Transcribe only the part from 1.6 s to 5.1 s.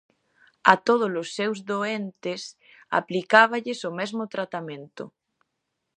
doentes aplicáballes o mesmo tratamento.